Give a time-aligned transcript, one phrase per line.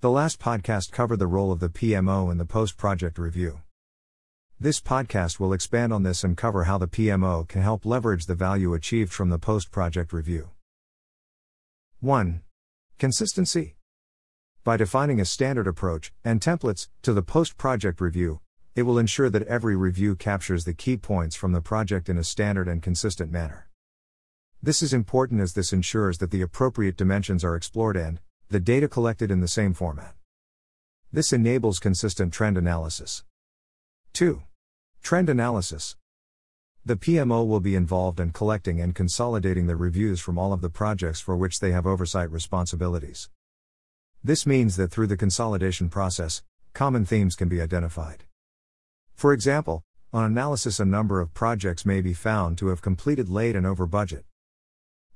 [0.00, 3.62] The last podcast covered the role of the PMO in the post project review.
[4.60, 8.36] This podcast will expand on this and cover how the PMO can help leverage the
[8.36, 10.50] value achieved from the post project review.
[11.98, 12.42] 1.
[13.00, 13.74] Consistency.
[14.62, 18.38] By defining a standard approach and templates to the post project review,
[18.76, 22.22] it will ensure that every review captures the key points from the project in a
[22.22, 23.68] standard and consistent manner.
[24.62, 28.20] This is important as this ensures that the appropriate dimensions are explored and
[28.50, 30.14] the data collected in the same format.
[31.12, 33.22] This enables consistent trend analysis.
[34.14, 34.42] 2.
[35.02, 35.96] Trend analysis.
[36.82, 40.70] The PMO will be involved in collecting and consolidating the reviews from all of the
[40.70, 43.28] projects for which they have oversight responsibilities.
[44.24, 46.42] This means that through the consolidation process,
[46.72, 48.24] common themes can be identified.
[49.14, 53.54] For example, on analysis, a number of projects may be found to have completed late
[53.54, 54.24] and over budget.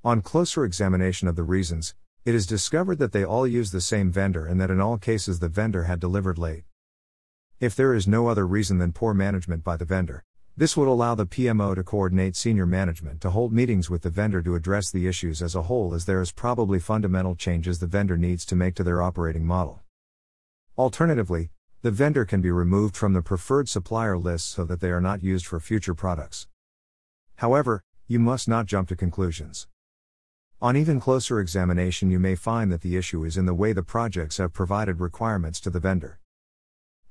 [0.05, 4.13] On closer examination of the reasons, it is discovered that they all use the same
[4.13, 6.63] vendor and that in all cases the vendor had delivered late.
[7.59, 10.23] If there is no other reason than poor management by the vendor,
[10.57, 14.41] this would allow the PMO to coordinate senior management to hold meetings with the vendor
[14.43, 18.17] to address the issues as a whole, as there is probably fundamental changes the vendor
[18.17, 19.81] needs to make to their operating model.
[20.79, 21.51] Alternatively,
[21.81, 25.25] the vendor can be removed from the preferred supplier list so that they are not
[25.25, 26.47] used for future products.
[27.37, 29.67] However, you must not jump to conclusions.
[30.63, 33.83] On even closer examination, you may find that the issue is in the way the
[33.83, 36.21] projects have provided requirements to the vendor,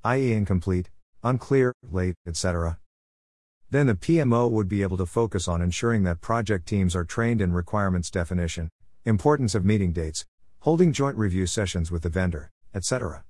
[0.04, 0.88] i.e., incomplete,
[1.22, 2.78] unclear, late, etc.
[3.68, 7.42] Then the PMO would be able to focus on ensuring that project teams are trained
[7.42, 8.70] in requirements definition,
[9.04, 10.24] importance of meeting dates,
[10.60, 13.22] holding joint review sessions with the vendor, etc.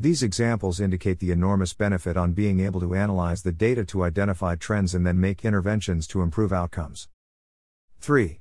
[0.00, 4.56] These examples indicate the enormous benefit on being able to analyze the data to identify
[4.56, 7.08] trends and then make interventions to improve outcomes.
[8.00, 8.40] 3.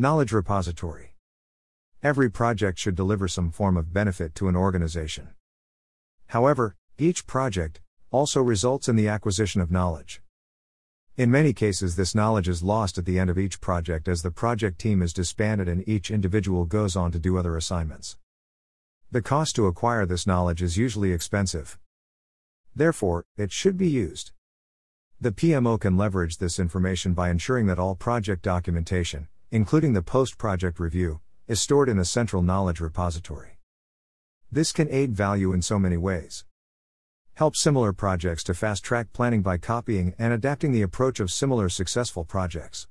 [0.00, 1.16] Knowledge repository.
[2.04, 5.30] Every project should deliver some form of benefit to an organization.
[6.28, 7.80] However, each project
[8.12, 10.22] also results in the acquisition of knowledge.
[11.16, 14.30] In many cases, this knowledge is lost at the end of each project as the
[14.30, 18.16] project team is disbanded and each individual goes on to do other assignments.
[19.10, 21.76] The cost to acquire this knowledge is usually expensive.
[22.72, 24.30] Therefore, it should be used.
[25.20, 30.36] The PMO can leverage this information by ensuring that all project documentation, including the post
[30.36, 33.58] project review, is stored in a central knowledge repository.
[34.52, 36.44] This can aid value in so many ways.
[37.34, 41.70] Help similar projects to fast track planning by copying and adapting the approach of similar
[41.70, 42.88] successful projects.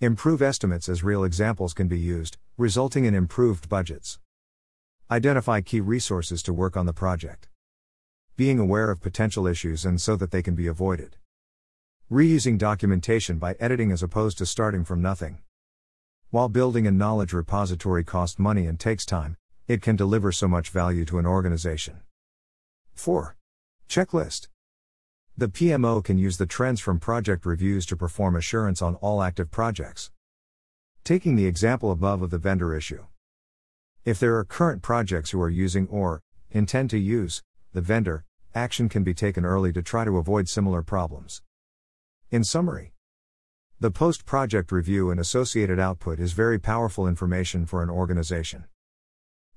[0.00, 4.18] Improve estimates as real examples can be used, resulting in improved budgets.
[5.08, 7.48] Identify key resources to work on the project.
[8.36, 11.16] Being aware of potential issues and so that they can be avoided.
[12.10, 15.38] Reusing documentation by editing as opposed to starting from nothing.
[16.32, 19.36] While building a knowledge repository costs money and takes time,
[19.66, 22.02] it can deliver so much value to an organization.
[22.94, 23.34] 4.
[23.88, 24.46] Checklist.
[25.36, 29.50] The PMO can use the trends from project reviews to perform assurance on all active
[29.50, 30.12] projects.
[31.02, 33.06] Taking the example above of the vendor issue.
[34.04, 37.42] If there are current projects who are using or intend to use
[37.72, 38.24] the vendor,
[38.54, 41.42] action can be taken early to try to avoid similar problems.
[42.30, 42.92] In summary,
[43.82, 48.66] the post project review and associated output is very powerful information for an organization.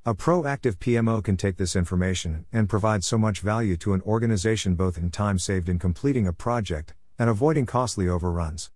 [0.05, 4.75] A proactive PMO can take this information and provide so much value to an organization
[4.75, 8.71] both in time saved in completing a project and avoiding costly overruns.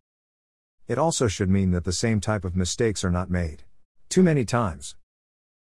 [0.85, 3.63] It also should mean that the same type of mistakes are not made
[4.09, 4.97] too many times.